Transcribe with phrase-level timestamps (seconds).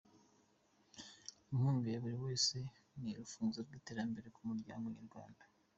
[1.51, 2.57] Inkunga ya buri wese
[3.01, 5.41] ni urufunguzo rw’iterambere ku muryango nyarwanda.